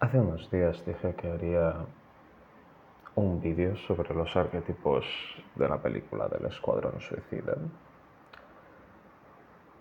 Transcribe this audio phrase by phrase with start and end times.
[0.00, 1.74] Hace unos días dije que haría
[3.16, 5.04] un vídeo sobre los arquetipos
[5.56, 7.56] de la película del Escuadrón Suicida.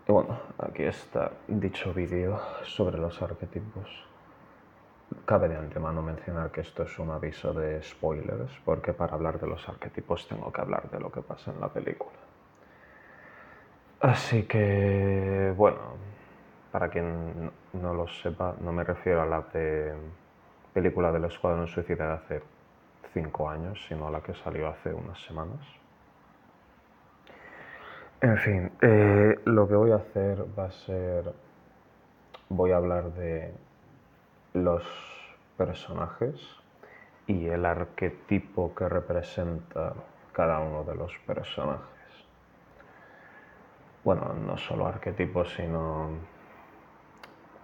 [0.07, 4.07] Y bueno, aquí está dicho vídeo sobre los arquetipos.
[5.25, 9.45] Cabe de antemano mencionar que esto es un aviso de spoilers, porque para hablar de
[9.45, 12.17] los arquetipos tengo que hablar de lo que pasa en la película.
[13.99, 15.77] Así que, bueno,
[16.77, 19.95] para quien no lo sepa, no me refiero a la de
[20.75, 22.41] película del Escuadrón Suicida de hace
[23.15, 25.59] cinco años, sino a la que salió hace unas semanas.
[28.21, 31.33] En fin, eh, lo que voy a hacer va a ser,
[32.49, 33.55] voy a hablar de
[34.53, 34.83] los
[35.57, 36.35] personajes
[37.25, 39.95] y el arquetipo que representa
[40.31, 41.87] cada uno de los personajes.
[44.03, 46.36] Bueno, no solo arquetipos, sino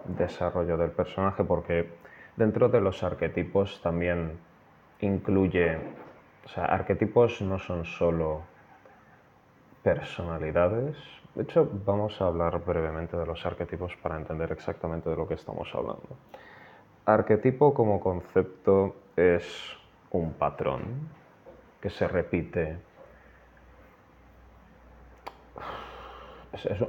[0.04, 1.88] desarrollo del personaje, porque
[2.36, 4.38] dentro de los arquetipos también
[5.00, 5.78] incluye,
[6.44, 8.42] o sea, arquetipos no son solo
[9.82, 10.96] personalidades.
[11.34, 15.34] De hecho, vamos a hablar brevemente de los arquetipos para entender exactamente de lo que
[15.34, 16.08] estamos hablando.
[17.06, 19.76] Arquetipo como concepto es
[20.10, 20.84] un patrón
[21.80, 22.78] que se repite.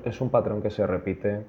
[0.05, 1.45] Es, un patrón que se repite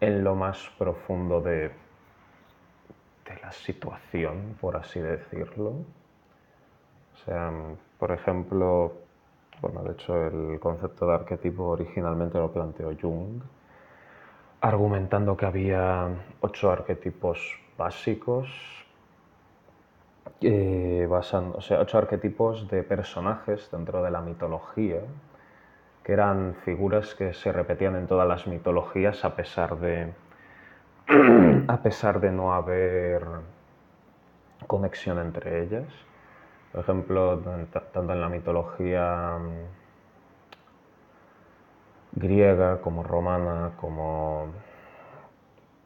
[0.00, 5.70] en lo más profundo de, de la situación, por así decirlo.
[7.14, 7.52] O sea,
[7.98, 8.92] por ejemplo,
[9.60, 13.42] bueno, de hecho el concepto de arquetipo originalmente lo planteó Jung,
[14.60, 16.08] argumentando que había
[16.40, 18.48] ocho arquetipos básicos,
[20.40, 25.00] eh, o sea, ocho arquetipos de personajes dentro de la mitología,
[26.08, 30.14] que eran figuras que se repetían en todas las mitologías a pesar de,
[31.68, 33.26] a pesar de no haber
[34.66, 35.84] conexión entre ellas.
[36.72, 37.38] Por ejemplo,
[37.92, 39.66] tanto en la mitología mm,
[42.18, 44.46] griega como romana, como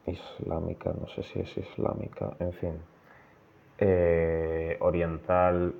[0.06, 2.81] islámica, no sé si es islámica, en fin,
[3.78, 5.75] eh, oriental,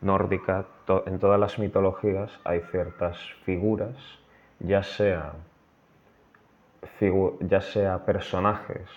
[0.00, 0.64] nórdica,
[1.06, 3.96] en todas las mitologías hay ciertas figuras,
[4.60, 5.34] ya sea,
[7.40, 8.88] ya sea personajes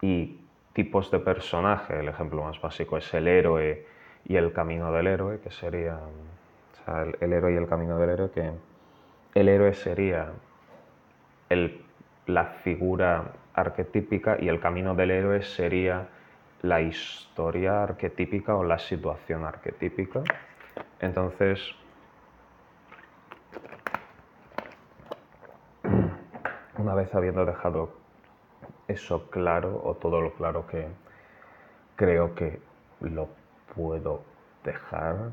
[0.00, 0.40] y
[0.72, 3.86] tipos de personaje, el ejemplo más básico es el héroe
[4.26, 5.98] y el camino del héroe, que sería
[7.20, 8.50] el, héroe y el camino del héroe, que
[9.34, 10.32] el héroe sería
[12.26, 16.08] la figura arquetípica y el camino del héroe sería
[16.62, 20.22] la historia arquetípica o la situación arquetípica.
[21.02, 21.60] Entonces,
[26.78, 27.90] una vez habiendo dejado
[28.86, 30.86] eso claro, o todo lo claro que
[31.96, 32.60] creo que
[33.00, 33.28] lo
[33.74, 34.22] puedo
[34.62, 35.32] dejar,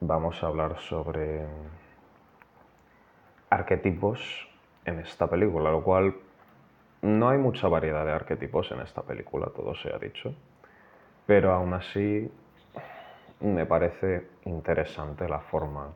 [0.00, 1.46] vamos a hablar sobre
[3.50, 4.48] arquetipos
[4.86, 6.14] en esta película, lo cual
[7.02, 10.34] no hay mucha variedad de arquetipos en esta película, todo se ha dicho,
[11.26, 12.30] pero aún así
[13.40, 15.88] me parece interesante la forma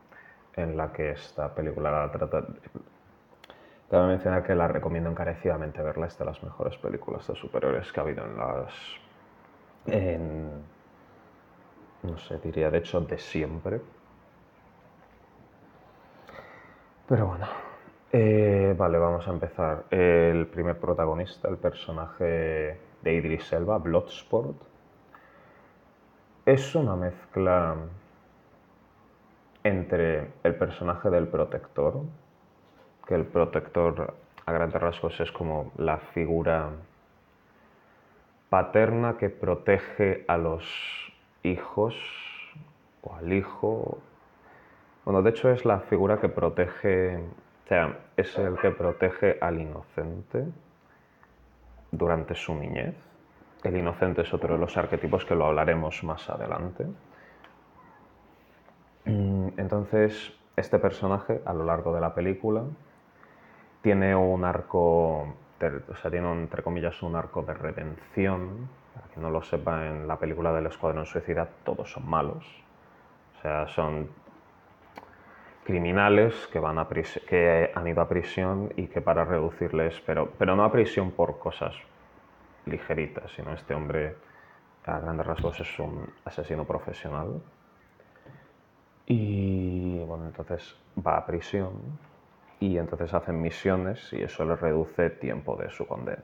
[0.57, 2.45] en la que esta película la trata.
[3.91, 8.01] Cabe mencionar que la recomiendo encarecidamente verla, es de las mejores películas de superhéroes que
[8.01, 8.73] ha habido en las...
[9.87, 10.51] En,
[12.03, 13.81] no sé, diría de hecho de siempre.
[17.07, 17.47] Pero bueno,
[18.13, 19.85] eh, vale, vamos a empezar.
[19.91, 24.57] El primer protagonista, el personaje de Idris Elba, Bloodsport,
[26.47, 27.75] es una mezcla
[29.63, 32.03] entre el personaje del protector,
[33.07, 36.71] que el protector a grandes rasgos es como la figura
[38.51, 40.65] paterna que protege a los
[41.43, 41.97] hijos
[43.01, 43.99] o al hijo.
[45.07, 49.61] Bueno, de hecho es la figura que protege, o sea, es el que protege al
[49.61, 50.45] inocente
[51.91, 53.14] durante su niñez.
[53.65, 56.85] El inocente es otro de los arquetipos que lo hablaremos más adelante.
[59.07, 62.63] Mm, entonces, este personaje a lo largo de la película
[63.81, 69.31] tiene un arco, o sea, tiene entre comillas un arco de redención para quien no
[69.31, 72.45] lo sepa, en la película del Escuadrón Suicida todos son malos.
[73.39, 74.11] O sea, son
[75.65, 80.55] criminales que, van a que han ido a prisión y que para reducirles, pero, pero
[80.55, 81.75] no a prisión por cosas
[82.67, 84.17] ligeritas, sino este hombre
[84.85, 87.41] a grandes rasgos es un asesino profesional.
[89.07, 90.77] Y bueno, entonces
[91.07, 91.73] va a prisión
[92.61, 96.23] y entonces hacen misiones y eso le reduce tiempo de su condena.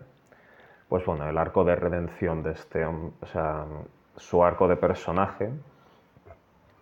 [0.89, 3.65] pues bueno, el arco de redención de este hombre, o sea,
[4.17, 5.51] su arco de personaje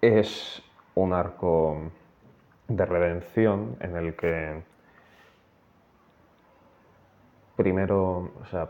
[0.00, 0.62] es
[0.94, 1.90] un arco
[2.68, 4.62] de redención en el que
[7.56, 8.68] primero, o sea,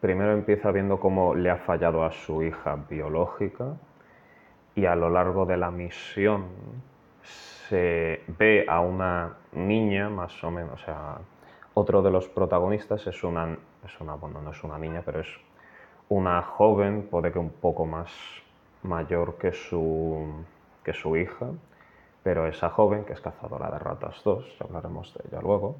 [0.00, 3.76] primero empieza viendo cómo le ha fallado a su hija biológica
[4.74, 6.46] y a lo largo de la misión
[7.22, 11.18] se ve a una niña más o menos, o sea,
[11.74, 15.28] otro de los protagonistas es una, es una, bueno, no es una niña, pero es
[16.08, 18.10] una joven, puede que un poco más
[18.82, 20.44] mayor que su,
[20.82, 21.46] que su hija,
[22.22, 25.76] pero esa joven, que es cazadora de ratas 2, ya hablaremos de ella luego,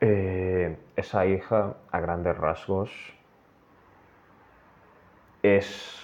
[0.00, 3.17] eh, esa hija, a grandes rasgos,
[5.56, 5.94] es.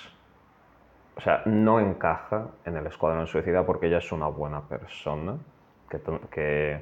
[1.16, 5.36] O sea, no encaja en el escuadrón suicida porque ella es una buena persona
[5.88, 6.00] que,
[6.30, 6.80] que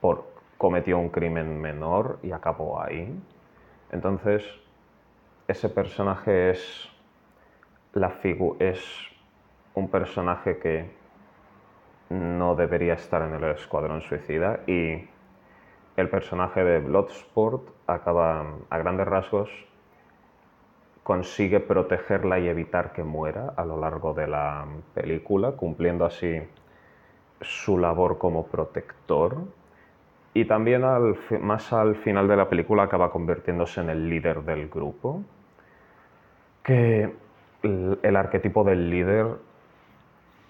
[0.00, 0.26] por,
[0.58, 3.18] cometió un crimen menor y acabó ahí.
[3.90, 4.44] Entonces,
[5.48, 6.88] ese personaje es,
[7.94, 8.12] la
[8.58, 8.80] es
[9.74, 10.90] un personaje que
[12.10, 15.08] no debería estar en el escuadrón suicida y
[15.96, 19.50] el personaje de Bloodsport acaba a grandes rasgos
[21.02, 26.40] consigue protegerla y evitar que muera a lo largo de la película, cumpliendo así
[27.40, 29.38] su labor como protector
[30.34, 30.82] y también
[31.40, 35.22] más al final de la película acaba convirtiéndose en el líder del grupo.
[36.62, 37.12] Que
[37.62, 39.26] el, arquetipo del líder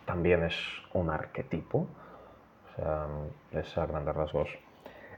[0.05, 0.57] también es
[0.93, 1.79] un arquetipo.
[1.79, 3.07] O sea,
[3.53, 4.49] es a grandes rasgos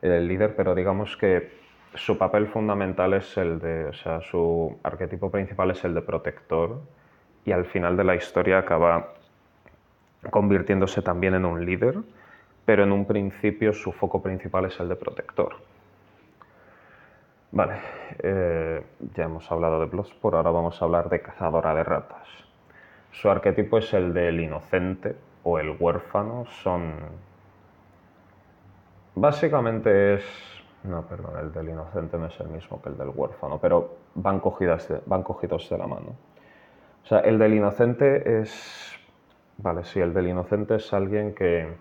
[0.01, 1.63] el líder, pero digamos que
[1.94, 6.81] su papel fundamental es el de, o sea, su arquetipo principal es el de protector
[7.44, 9.14] y al final de la historia acaba
[10.31, 11.96] convirtiéndose también en un líder
[12.64, 15.56] pero en un principio su foco principal es el de protector.
[17.52, 17.75] Vale,
[18.19, 18.82] eh,
[19.14, 19.87] ya hemos hablado de
[20.20, 22.26] por ahora vamos a hablar de cazadora de ratas.
[23.12, 25.14] Su arquetipo es el del inocente
[25.44, 26.94] o el huérfano, son...
[29.14, 30.54] Básicamente es...
[30.85, 34.39] No, perdón, el del inocente no es el mismo que el del huérfano, pero van,
[34.39, 36.15] cogidas van cogidos de la mano.
[37.03, 38.93] O sea, el del inocente es...
[39.57, 41.75] Vale, sí, el del inocente es alguien que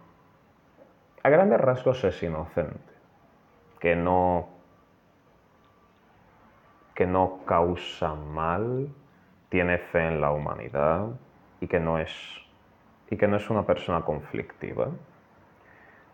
[1.22, 2.94] a grandes rasgos es inocente,
[3.80, 4.48] que no,
[6.96, 8.90] que no causa mal,
[9.50, 11.08] tiene fe en la humanidad
[11.60, 12.12] y que no es,
[13.10, 14.88] y que no es una persona conflictiva.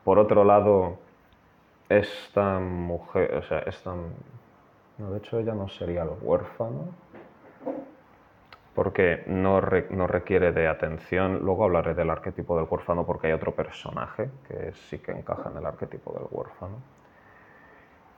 [0.03, 0.97] Por otro lado,
[1.89, 3.93] esta mujer, o sea, esta,
[4.97, 6.89] no, de hecho ella no sería el huérfano,
[8.79, 11.39] porque no, requiere de atención.
[11.39, 15.57] Luego hablaré del arquetipo del huérfano porque hay otro personaje que sí que encaja en
[15.57, 16.77] el arquetipo del huérfano.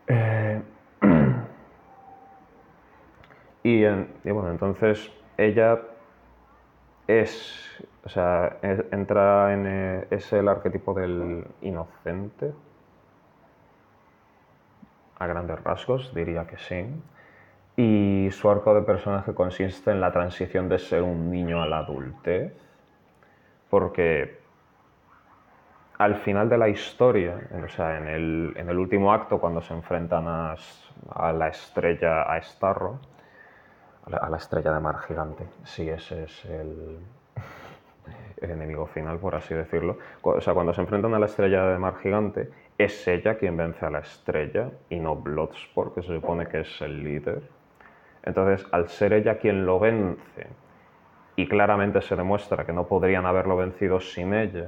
[0.05, 0.61] Eh,
[3.63, 5.79] y, bueno, entonces ella
[7.07, 12.53] es, o sea, entra en, eh, es el arquetipo del inocente,
[15.21, 16.85] a grandes rasgos, diría que sí
[17.75, 21.79] y su arco de personaje consiste en la transición de ser un niño a la
[21.79, 22.53] adultez,
[23.69, 24.39] porque
[25.97, 29.73] al final de la historia, o sea, en el, en el último acto, cuando se
[29.73, 30.55] enfrentan a,
[31.31, 32.99] la estrella, a Starro,
[34.05, 36.99] a la, estrella de mar gigante, sí, ese es el,
[38.41, 39.97] el enemigo final, por así decirlo.
[40.23, 42.49] O sea, cuando se enfrentan a la estrella de mar gigante,
[42.83, 46.81] es ella quien vence a la estrella y no Bloodsport, que se supone que es
[46.81, 47.41] el líder.
[48.23, 50.47] Entonces, al ser ella quien lo vence
[51.35, 54.67] y claramente se demuestra que no podrían haberlo vencido sin ella,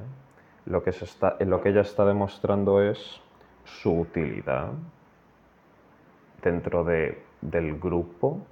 [0.65, 3.21] lo que, está, lo que ella está demostrando es
[3.65, 4.69] su utilidad
[6.41, 8.45] dentro del grupo,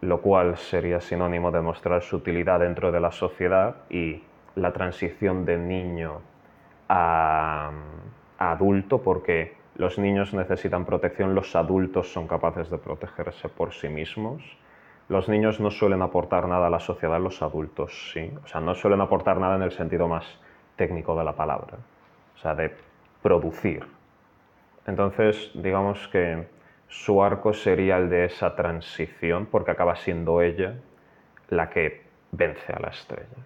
[0.00, 4.22] lo cual sería sinónimo de mostrar su utilidad dentro de la sociedad y
[4.56, 6.20] la transición de niño
[6.88, 7.70] a
[8.38, 14.42] adulto, porque los niños necesitan protección, los adultos son capaces de protegerse por sí mismos.
[15.08, 18.32] Los niños no suelen aportar nada a la sociedad, los adultos sí.
[18.44, 20.24] O sea, no suelen aportar nada en el sentido más
[20.76, 21.78] técnico de la palabra,
[22.34, 22.74] o sea, de
[23.22, 23.86] producir.
[24.86, 26.46] Entonces, digamos que
[26.88, 30.76] su arco sería el de esa transición, porque acaba siendo ella
[31.48, 33.36] la que vence a la estrella.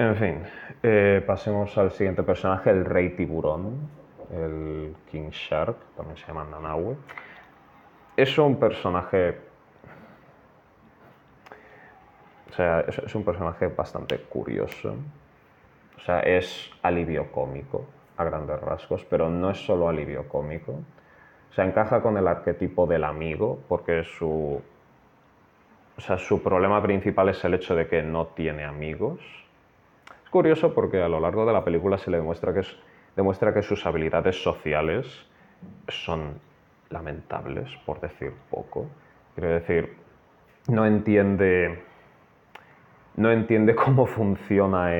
[0.00, 0.42] En fin,
[0.82, 3.90] eh, pasemos al siguiente personaje, el rey tiburón
[4.32, 6.96] el King Shark, también se llama Nanaue.
[8.16, 9.38] Es un personaje.
[12.48, 14.94] O sea, es, un personaje bastante curioso.
[15.98, 17.84] O sea, es alivio cómico,
[18.16, 20.72] a grandes rasgos, pero no es solo alivio cómico,
[21.50, 24.62] O sea, encaja con el arquetipo del amigo porque su,
[25.98, 29.20] o sea, su problema principal es el hecho de que no tiene amigos.
[30.30, 32.62] Curioso porque a lo largo de la película se le demuestra que,
[33.16, 35.26] demuestra que sus habilidades sociales
[35.88, 36.40] son
[36.88, 38.86] lamentables, por decir poco.
[39.34, 39.96] Quiero decir,
[40.68, 41.82] no entiende,
[43.16, 44.90] no entiende cómo funciona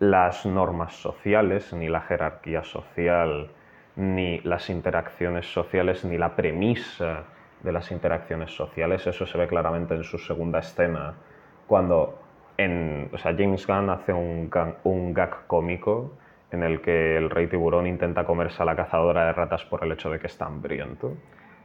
[0.00, 3.50] las normas sociales, ni la jerarquía social,
[3.96, 7.24] ni las interacciones sociales, ni la premisa
[7.62, 9.06] de las interacciones sociales.
[9.06, 11.14] Eso se ve claramente en su segunda escena,
[11.66, 12.27] cuando
[12.58, 14.50] en, o sea, James Gunn hace un,
[15.14, 16.12] gag cómico
[16.50, 19.92] en el que el rey tiburón intenta comerse a la cazadora de ratas por el
[19.92, 21.14] hecho de que está hambriento.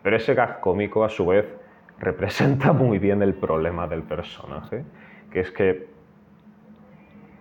[0.04, 1.48] Pero ese gag cómico, a su vez,
[2.00, 4.84] representa muy bien el problema del personaje,
[5.32, 5.88] que es que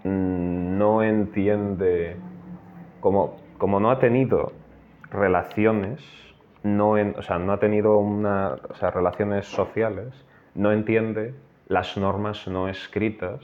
[0.04, 2.16] mm, no entiende,
[3.00, 4.52] como, como no ha tenido
[5.10, 6.00] relaciones,
[6.62, 8.00] no, o sea, no ha tenido
[8.80, 11.34] relaciones sociales, no entiende
[11.72, 13.40] las normas no escritas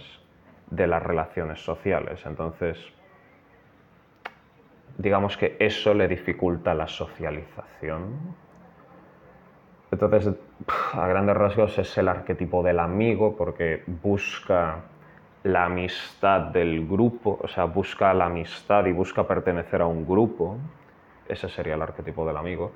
[0.71, 2.21] de las relaciones sociales.
[2.27, 2.77] Entonces,
[4.99, 8.37] digamos que eso le dificulta la socialización.
[9.91, 10.35] Entonces,
[10.93, 14.83] a grandes rasgos es el arquetipo del amigo porque busca
[15.45, 20.59] la amistad del grupo, o sea, busca la amistad y busca pertenecer a un grupo.
[21.27, 22.73] Ese sería el arquetipo del amigo.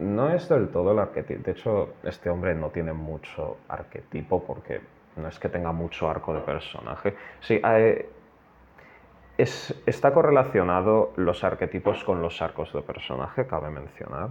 [0.00, 1.42] No es del todo el arquetipo.
[1.42, 4.80] De hecho, este hombre no tiene mucho arquetipo porque
[5.16, 7.14] no es que tenga mucho arco de personaje.
[7.40, 8.08] Sí, eh,
[9.36, 14.30] está correlacionado los arquetipos con los arcos de personaje, cabe mencionar.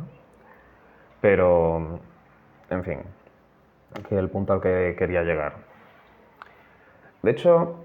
[1.22, 2.00] Pero,
[2.72, 3.00] en fin,
[3.98, 5.54] aquí el punto al que quería llegar.
[7.22, 7.76] De hecho,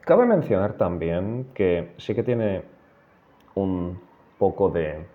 [0.00, 2.62] cabe mencionar también que sí que tiene
[3.54, 4.00] un
[4.38, 5.12] poco de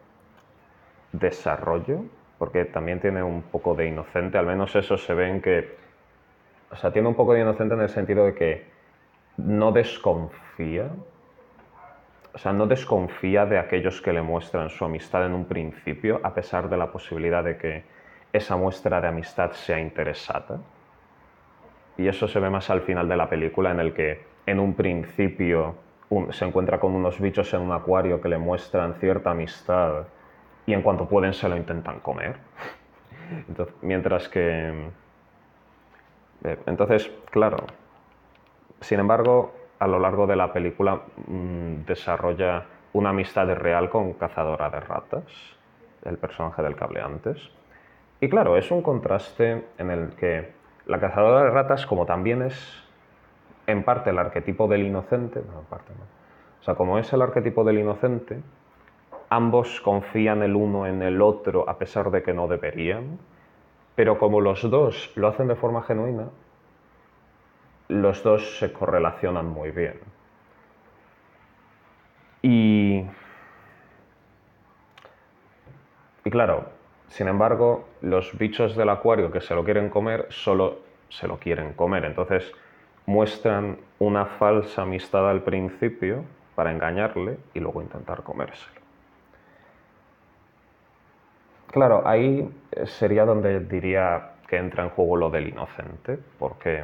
[1.11, 2.03] desarrollo,
[2.37, 5.75] porque también tiene un poco de inocente, al menos eso se ve en que,
[6.71, 8.65] o sea, tiene un poco de inocente en el sentido de que
[9.37, 10.89] no desconfía,
[12.33, 16.33] o sea, no desconfía de aquellos que le muestran su amistad en un principio, a
[16.33, 17.83] pesar de la posibilidad de que
[18.31, 20.59] esa muestra de amistad sea interesada.
[21.97, 24.75] Y eso se ve más al final de la película, en el que en un
[24.75, 25.75] principio
[26.31, 30.05] se encuentra con unos bichos en un acuario que le muestran cierta amistad
[30.69, 32.35] y en cuanto pueden se lo intentan comer.
[33.81, 34.89] mientras que...
[36.43, 37.57] Eh, entonces, claro,
[38.79, 44.69] sin embargo, a lo largo de la película mm, desarrolla una amistad real con Cazadora
[44.69, 45.23] de Ratas,
[46.05, 47.49] el personaje del cable antes.
[48.21, 50.53] Y claro, es un contraste en el que
[50.85, 52.83] la Cazadora de Ratas, como también es
[53.65, 56.03] en parte el arquetipo del inocente, no, en parte no.
[56.61, 58.39] O sea, como es el arquetipo del inocente,
[59.29, 63.19] ambos confían el uno en el otro a pesar de que no deberían,
[63.95, 66.29] pero como los dos lo hacen de forma genuina,
[67.89, 69.99] los dos se correlacionan muy bien.
[72.41, 73.05] Y,
[76.23, 76.69] y claro,
[77.09, 81.73] sin embargo, los bichos del acuario que se lo quieren comer solo se lo quieren
[81.73, 82.05] comer.
[82.05, 82.51] Entonces
[83.05, 86.23] muestran una falsa amistad al principio
[86.55, 88.79] para engañarle y luego intentar comérselo.
[91.71, 92.49] Claro, ahí
[92.85, 96.83] sería donde diría que entra en juego lo del inocente, porque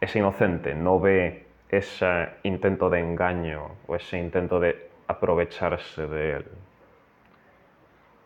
[0.00, 6.46] es inocente, no ve ese intento de engaño o ese intento de aprovecharse de él.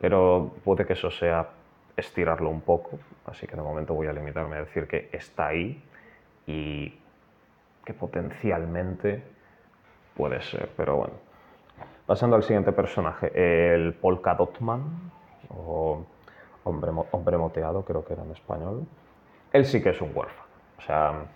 [0.01, 1.51] Pero puede que eso sea
[1.97, 5.83] estirarlo un poco, así que de momento voy a limitarme a decir que está ahí
[6.47, 6.99] y
[7.85, 9.23] que potencialmente
[10.17, 11.26] puede ser, pero bueno.
[12.07, 13.33] Pasando al siguiente personaje,
[13.75, 15.11] el Polka Dotman,
[15.49, 16.05] o
[16.65, 18.87] hombre moteado, creo que era en español.
[19.53, 21.27] Él sí que es un huérfano, o sea,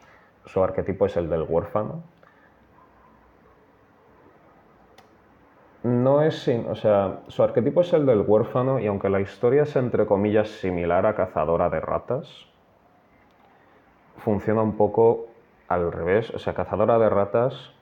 [0.44, 2.02] su arquetipo es el del huérfano.
[5.82, 9.62] No es sin, o sea, su arquetipo es el del huérfano y aunque la historia
[9.62, 12.46] es entre comillas similar a Cazadora de ratas,
[14.18, 15.28] funciona un poco
[15.68, 16.30] al revés.
[16.34, 17.72] O sea, Cazadora de ratas,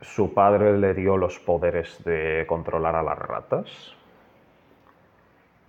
[0.00, 3.96] su padre le dio los poderes de controlar a las ratas,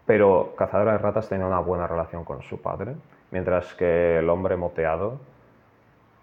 [0.06, 2.96] pero Cazadora de ratas tenía una buena relación con su padre,
[3.32, 5.20] mientras que el hombre moteado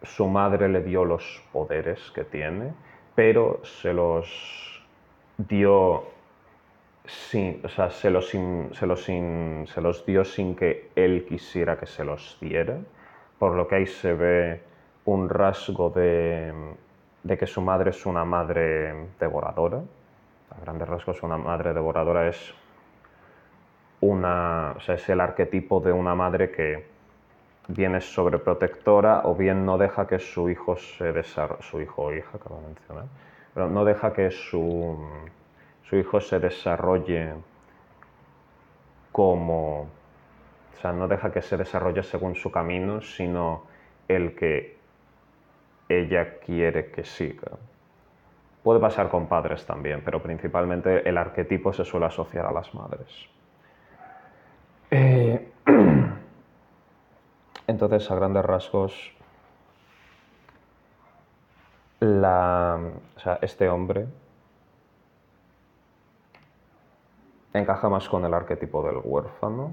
[0.03, 2.73] su madre le dio los poderes que tiene,
[3.15, 4.85] pero se los
[5.39, 6.05] dio
[7.07, 11.87] sin, o sea, se los, se, los se los dio sin que él quisiera que
[11.87, 12.79] se los diera,
[13.39, 14.63] por lo que ahí se ve
[15.05, 16.53] un rasgo de,
[17.25, 19.79] de que su madre es una madre devoradora,
[20.51, 22.55] a grandes rasgos, una madre devoradora es
[24.01, 26.87] una, o sea, es el arquetipo de una madre que
[27.69, 32.13] bien es sobreprotectora o bien no deja que su hijo se desarrolle, su hijo o
[32.13, 33.07] hija, acabo de mencionar,
[33.55, 34.99] pero no deja que su,
[35.83, 37.33] su hijo se desarrolle
[39.13, 43.63] como, o sea, no deja que se desarrolle según su camino, sino
[44.09, 44.74] el que
[45.89, 47.53] ella quiere que siga.
[48.63, 53.29] Puede pasar con padres también, pero principalmente el arquetipo se suele asociar a las madres.
[54.91, 55.53] Eh,
[57.67, 59.13] entonces, a grandes rasgos,
[63.41, 64.07] este hombre
[67.55, 69.73] encaja más con el arquetipo del huérfano,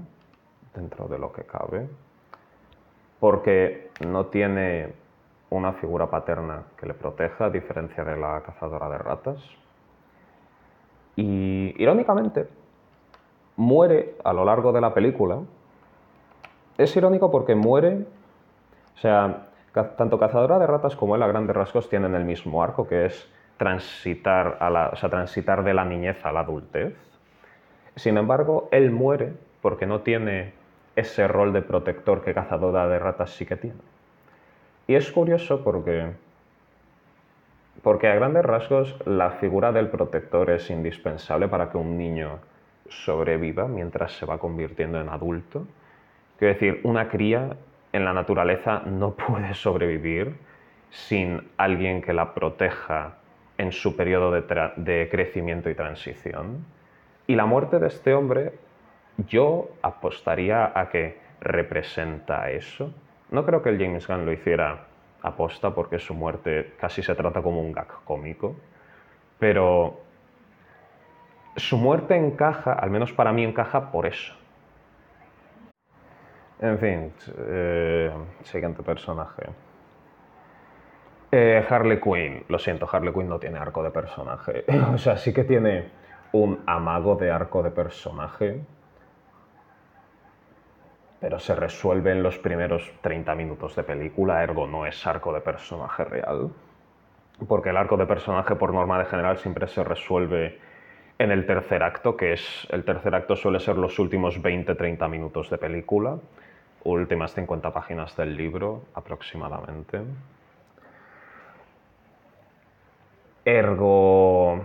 [0.74, 1.88] dentro de lo que cabe,
[3.20, 4.94] porque no tiene
[5.52, 9.38] una figura paterna que le proteja, a diferencia de la cazadora de ratas.
[11.16, 12.48] Y irónicamente,
[13.56, 15.38] muere a lo largo de la película.
[16.78, 18.06] Es irónico porque muere,
[18.94, 19.48] o sea,
[19.96, 23.30] tanto cazadora de ratas como él a grandes rasgos tienen el mismo arco, que es
[23.58, 26.96] transitar, a la, o sea, transitar de la niñez a la adultez.
[27.96, 30.54] Sin embargo, él muere porque no tiene
[30.96, 33.91] ese rol de protector que cazadora de ratas sí que tiene.
[34.86, 36.12] Y es curioso porque,
[37.82, 42.40] porque a grandes rasgos la figura del protector es indispensable para que un niño
[42.88, 45.66] sobreviva mientras se va convirtiendo en adulto.
[46.38, 47.56] Quiero decir, una cría
[47.92, 50.34] en la naturaleza no puede sobrevivir
[50.90, 53.18] sin alguien que la proteja
[53.58, 54.42] en su periodo de,
[54.76, 56.64] de, crecimiento y transición.
[57.26, 58.52] Y la muerte de este hombre,
[59.28, 62.92] yo apostaría a que representa eso.
[63.32, 64.86] No creo que el James Gunn lo hiciera
[65.22, 68.54] aposta porque su muerte casi se trata como un gag cómico,
[69.38, 70.00] pero
[71.56, 74.34] su muerte encaja, al menos para mí encaja por eso.
[76.60, 79.44] En fin, eh, siguiente personaje.
[81.32, 82.44] Eh, Harley Quinn.
[82.48, 84.64] Lo siento, Harley Quinn no tiene arco de personaje.
[84.94, 85.88] o sea, sí que tiene
[86.32, 88.60] un amago de arco de personaje,
[91.22, 95.40] pero se resuelve en los primeros 30 minutos de película, ergo no es arco de
[95.40, 96.50] personaje real,
[97.46, 100.58] porque el arco de personaje por norma de general siempre se resuelve
[101.20, 105.48] en el tercer acto, que es el tercer acto suele ser los últimos 20-30 minutos
[105.48, 106.18] de película,
[106.82, 110.00] últimas 50 páginas del libro aproximadamente.
[113.44, 114.60] Ergo,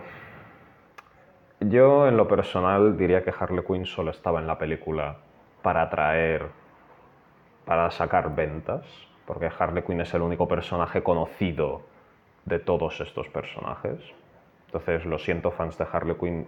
[1.59, 5.17] yo en lo personal diría que Harley Quinn solo estaba en la película
[5.67, 6.47] para atraer,
[7.65, 8.85] para sacar ventas,
[9.25, 11.81] porque Harley Quinn es el único personaje conocido
[12.45, 13.99] de todos estos personajes.
[14.67, 16.47] Entonces, lo siento, fans de Harley Quinn,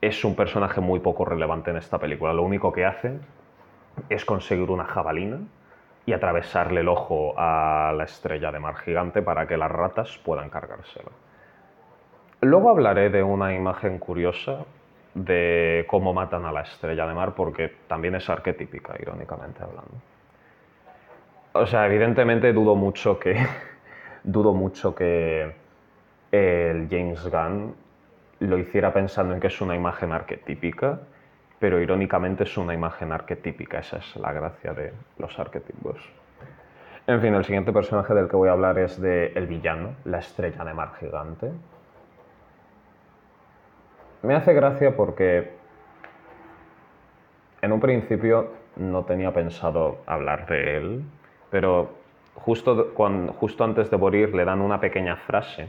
[0.00, 2.32] es un personaje muy poco relevante en esta película.
[2.32, 3.18] Lo único que hace
[4.08, 5.40] es conseguir una jabalina
[6.06, 10.48] y atravesarle el ojo a la estrella de mar gigante para que las ratas puedan
[10.48, 11.10] cargárselo.
[12.40, 14.64] Luego hablaré de una imagen curiosa
[15.14, 19.94] de cómo matan a la estrella de mar, porque también es arquetípica, irónicamente hablando.
[21.52, 23.36] O sea, evidentemente dudo mucho que.
[24.24, 25.52] dudo mucho que
[26.30, 27.74] el James Gunn
[28.40, 31.00] lo hiciera pensando en que es una imagen arquetípica,
[31.58, 35.98] pero irónicamente es una imagen arquetípica, esa es la gracia de los arquetipos.
[37.06, 40.18] En fin, el siguiente personaje del que voy a hablar es de el villano, la
[40.18, 41.50] estrella de mar gigante.
[44.22, 45.50] Me hace gracia porque
[47.62, 51.04] en un principio no tenía pensado hablar de él,
[51.50, 51.90] pero
[52.34, 52.92] justo,
[53.38, 55.68] justo antes de morir le dan una pequeña frase,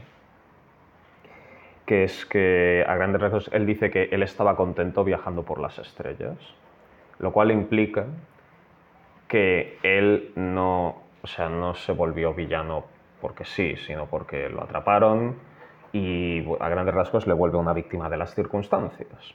[1.86, 5.78] que es que a grandes rasgos él dice que él estaba contento viajando por las
[5.78, 6.36] estrellas,
[7.18, 8.04] lo cual implica
[9.28, 12.84] que él no, o sea, no se volvió villano
[13.22, 15.36] porque sí, sino porque lo atraparon,
[15.92, 19.34] y a grandes rasgos le vuelve una víctima de las circunstancias.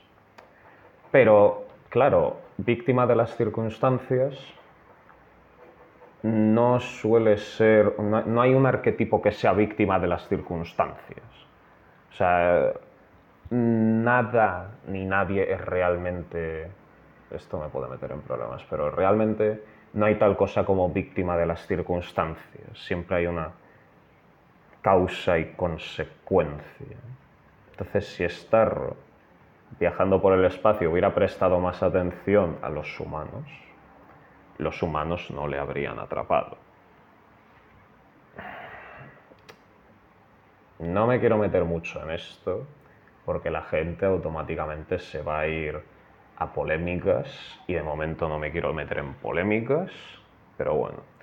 [1.10, 4.36] Pero, claro, víctima de las circunstancias
[6.22, 11.24] no suele ser, no hay un arquetipo que sea víctima de las circunstancias.
[12.10, 12.72] O sea,
[13.50, 16.68] nada ni nadie es realmente,
[17.30, 21.46] esto me puede meter en problemas, pero realmente no hay tal cosa como víctima de
[21.46, 22.66] las circunstancias.
[22.74, 23.52] Siempre hay una
[24.82, 26.96] causa y consecuencia.
[27.70, 28.96] Entonces, si Starro,
[29.78, 33.44] viajando por el espacio, hubiera prestado más atención a los humanos,
[34.58, 36.56] los humanos no le habrían atrapado.
[40.80, 42.66] No me quiero meter mucho en esto,
[43.24, 45.82] porque la gente automáticamente se va a ir
[46.36, 47.28] a polémicas
[47.66, 49.90] y de momento no me quiero meter en polémicas,
[50.56, 51.17] pero bueno.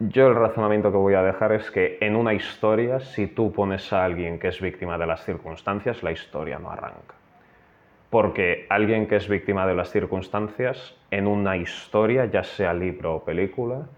[0.00, 3.92] Yo el razonamiento que voy a dejar es que en una historia, si tú pones
[3.92, 7.16] a alguien que es víctima de las circunstancias, la historia no arranca.
[8.08, 13.24] Porque alguien que es víctima de las circunstancias, en una historia, ya sea libro o
[13.24, 13.88] película,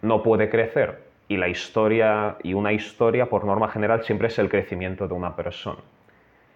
[0.00, 1.04] no puede crecer.
[1.28, 5.36] Y la historia, y una historia, por norma general, siempre es el crecimiento de una
[5.36, 5.82] persona.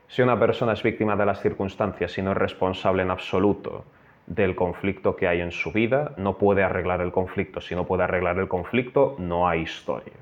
[0.07, 3.85] Si una persona es víctima de las circunstancias y no es responsable en absoluto
[4.29, 7.61] del conflicto que hay en su vida, no puede arreglar el conflicto.
[7.61, 10.13] Si no puede arreglar el conflicto, no hay historia.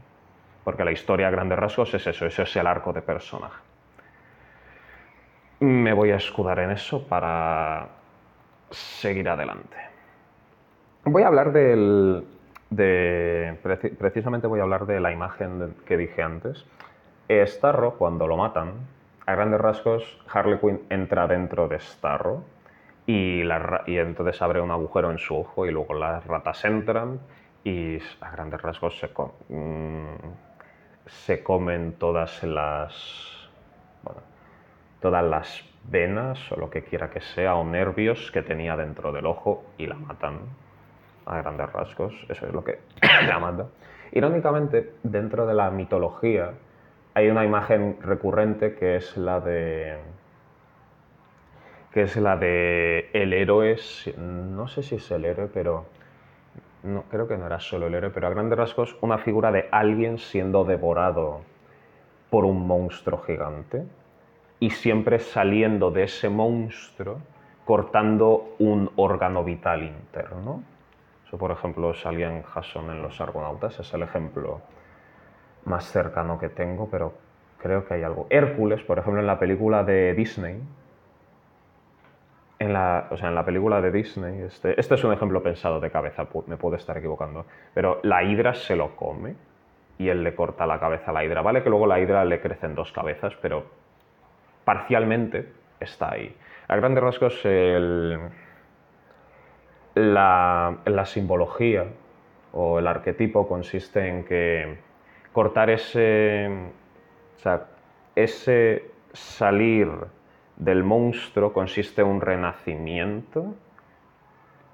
[0.62, 3.60] Porque la historia a grandes rasgos es eso, eso es el arco de personaje.
[5.60, 7.88] Me voy a escudar en eso para
[8.70, 9.76] seguir adelante.
[11.04, 12.24] Voy a hablar del,
[12.70, 13.58] de,
[13.98, 16.64] precisamente voy a hablar de la imagen que dije antes.
[17.28, 18.72] Starro, cuando lo matan,
[19.24, 22.55] a grandes rasgos, Harley Quinn entra dentro de Starro
[23.06, 27.20] y, y entonces abre un agujero en su ojo y luego las ratas entran
[27.64, 29.08] y a grandes rasgos se,
[29.48, 30.16] mm,
[31.06, 33.48] se comen todas las,
[35.00, 39.26] todas las venas o lo que quiera que sea o nervios que tenía dentro del
[39.26, 40.40] ojo y la matan
[41.26, 42.80] a grandes rasgos, eso es lo que
[43.28, 43.66] la mata.
[44.12, 46.52] Irónicamente, dentro de la mitología
[47.14, 49.96] hay una imagen recurrente que es la de
[51.96, 53.74] que es la de el héroe,
[54.18, 55.86] no sé si es el héroe, pero
[56.82, 59.66] no, creo que no era solo el héroe, pero a grandes rasgos una figura de
[59.72, 61.40] alguien siendo devorado
[62.28, 63.86] por un monstruo gigante
[64.60, 67.16] y siempre saliendo de ese monstruo
[67.64, 70.64] cortando un órgano vital interno.
[71.26, 74.60] Eso, por ejemplo, salía en Jason en Los Argonautas, es el ejemplo
[75.64, 77.14] más cercano que tengo, pero
[77.56, 78.26] creo que hay algo.
[78.28, 80.60] Hércules, por ejemplo, en la película de Disney,
[82.58, 85.80] en la, o sea, en la película de Disney, este, este es un ejemplo pensado
[85.80, 89.34] de cabeza, me puedo estar equivocando, pero la hidra se lo come
[89.98, 91.42] y él le corta la cabeza a la hidra.
[91.42, 93.64] Vale que luego la hidra le crecen dos cabezas, pero
[94.64, 96.34] parcialmente está ahí.
[96.68, 97.40] A grandes rasgos,
[99.94, 101.86] la, la simbología
[102.52, 104.78] o el arquetipo consiste en que
[105.32, 106.48] cortar ese,
[107.36, 107.66] o sea,
[108.14, 109.88] ese salir
[110.56, 113.54] del monstruo consiste en un renacimiento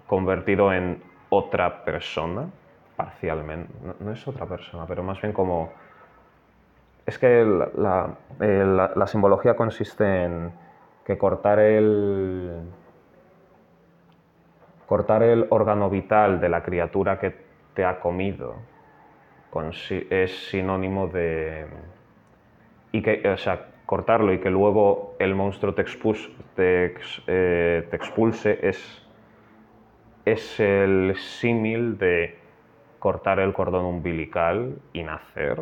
[0.07, 2.49] convertido en otra persona,
[2.97, 3.73] parcialmente.
[4.01, 5.73] No, es otra persona, pero más bien como...
[7.05, 8.15] Es que la,
[8.95, 10.53] la, simbología consiste en
[11.05, 12.61] que cortar el...
[14.87, 17.35] Cortar el órgano vital de la criatura que
[17.75, 18.57] te ha comido
[20.11, 21.67] es sinónimo de...
[22.93, 23.37] Y que,
[23.93, 25.85] cortarlo y que luego el monstruo te,
[26.57, 29.07] eh, te, expulse es,
[30.25, 32.39] es el símil de
[32.99, 35.61] cortar el cordón umbilical y nacer.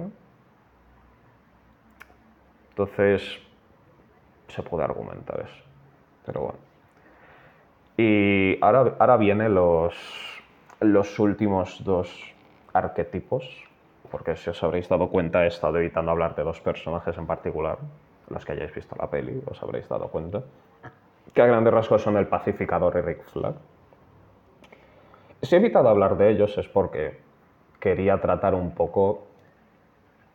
[2.68, 3.40] Entonces,
[4.46, 5.64] se puede argumentar eso.
[6.24, 6.58] Pero bueno.
[7.96, 9.96] Y ahora, ahora vienen los,
[10.78, 12.32] los últimos dos
[12.72, 13.44] arquetipos,
[14.08, 17.78] porque si os habréis dado cuenta he estado evitando hablar de dos personajes en particular
[18.30, 20.42] los que hayáis visto la peli os habréis dado cuenta,
[21.34, 23.54] que a grandes rasgos son el pacificador y Rick Flag.
[25.42, 27.20] Si he evitado hablar de ellos es porque
[27.78, 29.26] quería tratar un poco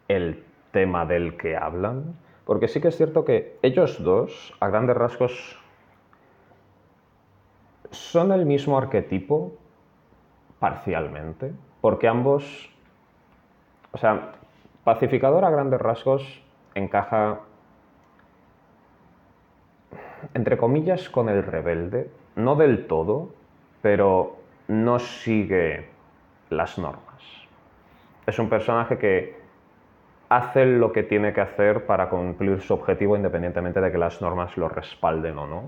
[0.08, 4.98] el tema del que hablan, porque sí que es cierto que ellos dos, a grandes
[4.98, 5.60] rasgos,
[7.92, 9.54] son el mismo arquetipo
[10.60, 12.70] parcialmente, porque ambos,
[13.92, 14.34] o sea,
[14.84, 17.40] pacificador a grandes rasgos encaja
[20.34, 23.34] entre comillas, con el rebelde, no del todo,
[23.82, 25.88] pero no sigue
[26.50, 27.24] las normas.
[28.26, 29.36] Es un personaje que
[30.30, 34.58] hace lo que tiene que hacer para cumplir su objetivo independientemente de que las normas
[34.58, 35.64] lo respalden o no.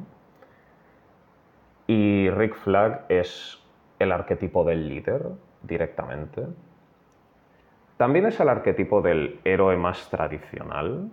[1.85, 3.63] Y Rick Flag es
[3.99, 5.23] el arquetipo del líder
[5.61, 6.43] directamente.
[7.97, 11.09] También es el arquetipo del héroe más tradicional,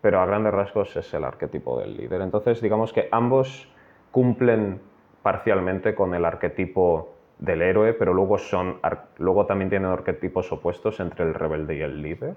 [0.00, 2.22] pero a grandes rasgos es el arquetipo del líder.
[2.22, 3.68] Entonces, digamos que ambos
[4.10, 4.80] cumplen
[5.22, 8.78] parcialmente con el arquetipo del héroe, pero luego, son,
[9.18, 12.34] luego también tienen arquetipos opuestos entre el rebelde y el líder,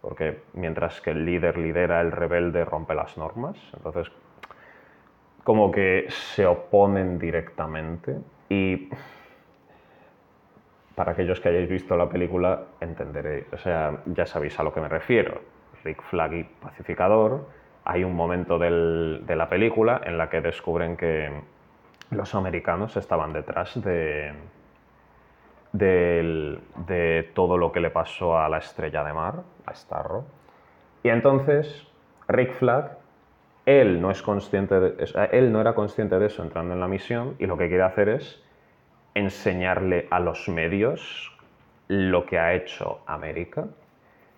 [0.00, 3.56] porque mientras que el líder lidera, el rebelde rompe las normas.
[3.74, 4.10] Entonces,
[5.42, 8.88] como que se oponen directamente y
[10.94, 14.80] para aquellos que hayáis visto la película entenderéis, o sea, ya sabéis a lo que
[14.80, 15.53] me refiero
[15.84, 17.46] Rick Flag y Pacificador,
[17.84, 21.30] hay un momento de la película en la que descubren que
[22.10, 24.32] los americanos estaban detrás de,
[27.34, 30.24] todo lo que le pasó a la estrella de mar, a Starro.
[31.02, 31.86] Y entonces
[32.28, 32.96] Rick Flag,
[33.66, 37.36] él no, es consciente de, él no era consciente de eso entrando en la misión
[37.38, 38.42] y lo que quiere hacer es
[39.14, 41.30] enseñarle a los medios
[41.88, 43.66] lo que ha hecho América,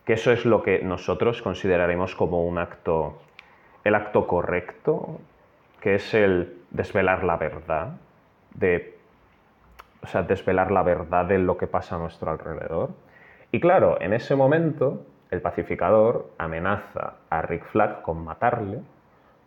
[0.06, 3.18] que eso es lo que nosotros consideraremos como un acto,
[3.82, 5.18] el acto correcto,
[5.80, 7.96] que es el desvelar la verdad,
[8.54, 8.96] de,
[10.02, 12.90] o sea, desvelar la verdad de lo que pasa a nuestro alrededor.
[13.50, 18.78] Y claro, en ese momento el pacificador amenaza a Rick Flag con matarle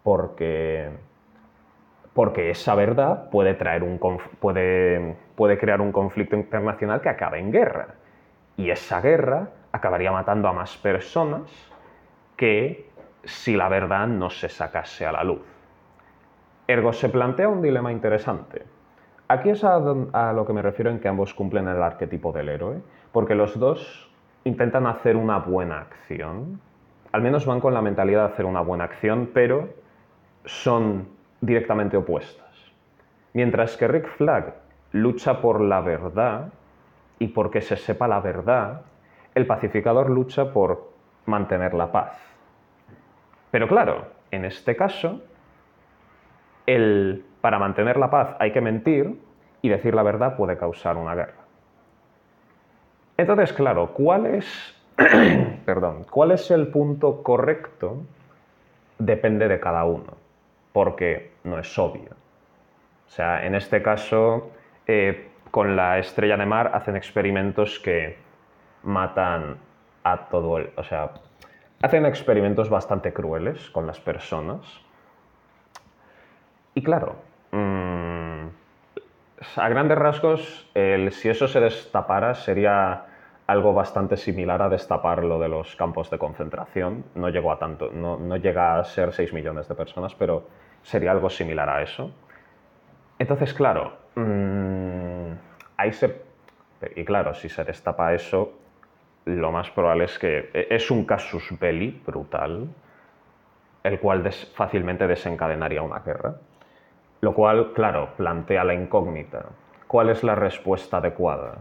[0.04, 0.89] porque
[2.13, 3.98] porque esa verdad puede, traer un
[4.41, 7.95] puede, puede crear un conflicto internacional que acabe en guerra.
[8.58, 11.49] Y esa guerra acabaría matando a más personas
[12.36, 12.89] que
[13.23, 15.41] si la verdad no se sacase a la luz.
[16.67, 18.63] Ergo se plantea un dilema interesante.
[19.27, 22.82] Aquí es a, lo que me refiero en que ambos cumplen el arquetipo del héroe,
[23.12, 24.10] porque los dos
[24.43, 26.60] intentan hacer una buena acción,
[27.12, 29.69] al menos van con la mentalidad de hacer una buena acción, pero
[30.45, 31.08] son
[31.41, 32.49] directamente opuestas.
[33.34, 34.55] Mientras que Rick Flag
[34.91, 36.49] lucha por la verdad
[37.19, 38.82] y porque se sepa la verdad,
[39.39, 40.91] el pacificador lucha por
[41.25, 42.17] mantener la paz.
[43.52, 45.21] Pero claro, en este caso,
[46.65, 49.19] el, para mantener la paz hay que mentir
[49.62, 51.39] y decir la verdad puede causar una guerra.
[53.17, 54.75] Entonces, claro, ¿cuál es,
[55.65, 57.97] perdón, ¿cuál es el punto correcto?
[58.97, 60.13] Depende de cada uno
[60.71, 62.12] porque no es obvio.
[63.08, 64.52] O sea, en este caso,
[64.86, 68.17] eh, con la estrella de mar hacen experimentos que
[68.84, 69.58] matan
[70.04, 70.72] a todo el...
[70.76, 71.12] O sea,
[71.82, 74.62] hacen experimentos bastante crueles con las personas.
[76.74, 77.15] Y claro,
[77.52, 78.48] mm,
[79.56, 80.70] a grandes rasgos,
[81.12, 83.06] si eso se destapara sería
[83.50, 87.06] algo bastante similar a destapar lo de los campos de concentración.
[87.15, 90.48] No llegó a tanto, no, llega a ser 6 millones de personas, pero
[90.84, 92.12] sería algo similar a eso.
[93.18, 95.32] Entonces, claro, mm,
[95.78, 96.22] ahí se...
[96.96, 98.54] Y claro, si se destapa eso,
[99.25, 102.67] lo más probable es que e, es un casus belli brutal,
[103.84, 106.36] el cual fácilmente desencadenaría una guerra.
[107.21, 109.45] Lo cual, claro, plantea la incógnita.
[109.88, 111.60] ¿Cuál es la respuesta adecuada?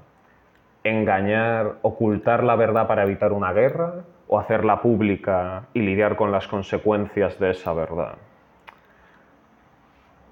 [0.84, 6.46] engañar, ocultar la verdad para evitar una guerra o hacerla pública y lidiar con las
[6.46, 8.14] consecuencias de esa verdad?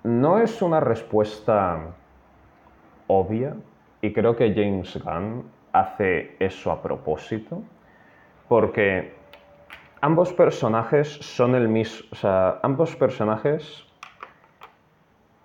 [0.04, 1.78] No es una respuesta
[3.06, 3.54] obvia
[4.00, 5.44] y creo que James Gunn
[5.80, 7.62] hace eso a propósito
[8.48, 9.14] porque
[10.00, 13.84] ambos personajes son el mismo, o sea, ambos personajes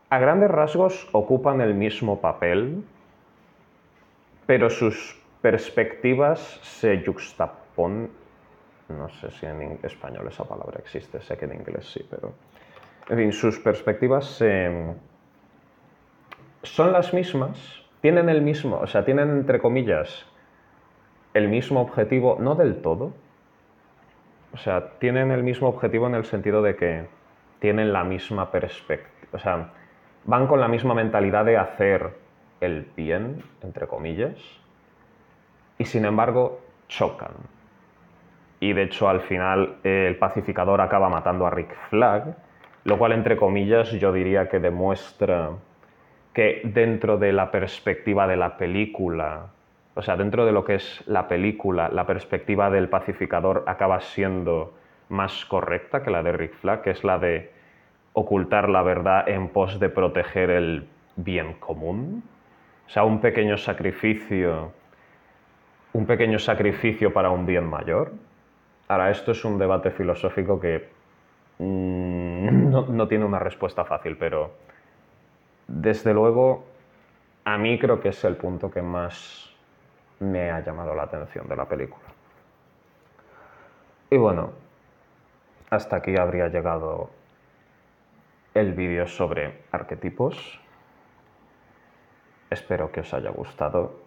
[0.10, 2.84] a grandes rasgos ocupan el mismo papel
[4.52, 8.12] pero sus perspectivas se juxtaponen.
[8.90, 12.34] No sé si en español esa palabra existe, sé que en inglés sí, pero.
[13.08, 14.44] En fin, sus perspectivas
[16.64, 20.26] son las mismas, tienen el mismo, o sea, tienen entre comillas
[21.34, 23.14] el mismo objetivo, no del todo.
[24.54, 27.06] O sea, tienen el mismo objetivo en el sentido de que
[27.60, 29.70] tienen la misma perspectiva, o sea,
[30.26, 32.10] van con la misma mentalidad de hacer
[32.60, 34.36] el bien, entre comillas,
[35.78, 37.32] y sin embargo chocan.
[38.60, 42.36] Y de hecho al final el pacificador acaba matando a Rick Flag,
[42.84, 45.52] lo cual entre comillas yo diría que demuestra
[46.34, 49.48] que dentro de la perspectiva de la película,
[49.96, 54.74] o sea, dentro de lo que es la película, la perspectiva del pacificador acaba siendo
[55.10, 57.52] más correcta que la de Rick Flag, que es la de
[58.14, 62.24] ocultar la verdad en pos de proteger el bien común.
[62.88, 64.72] O sea, un pequeño sacrificio,
[65.94, 68.14] un pequeño sacrificio para un bien mayor.
[68.88, 70.90] Ahora, esto es un debate filosófico que
[71.60, 74.52] mm, no, tiene una respuesta fácil, pero
[75.72, 76.66] desde luego
[77.46, 79.50] a mí creo que es el punto que más
[80.20, 82.04] me ha llamado la atención de la película.
[84.10, 84.52] Y bueno,
[85.70, 87.10] hasta aquí habría llegado
[88.54, 90.60] el vídeo sobre arquetipos.
[92.50, 94.02] Espero que os haya gustado.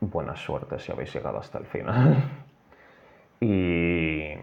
[0.00, 2.22] Buena suerte si habéis llegado hasta el final.
[3.40, 4.34] y,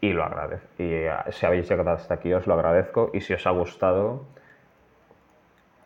[0.00, 0.68] lo agradezco.
[0.78, 3.10] Y eh, si habéis llegado hasta aquí os lo agradezco.
[3.12, 4.24] Y si os ha gustado,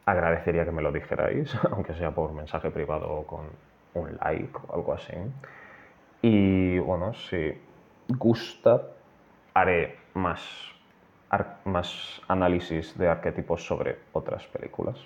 [0.07, 3.47] agradecería que me lo dijerais, aunque sea por mensaje privado o con
[3.95, 5.15] un like o algo así.
[6.23, 7.53] Y bueno, si
[8.09, 8.83] gusta,
[9.55, 10.43] haré más,
[11.65, 14.99] más análisis de arquetipos sobre otras películas.